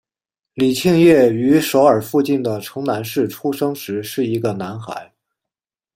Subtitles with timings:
[0.55, 5.13] 李庆烨于首尔附近的城南市出生时是一个男孩。